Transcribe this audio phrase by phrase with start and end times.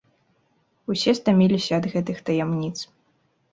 [0.93, 2.75] Усе стаміліся ад гэтых таямніц.